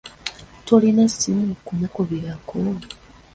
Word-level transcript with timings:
Tolina 0.67 1.03
ssimu 1.13 1.53
kumukubirako? 1.65 2.57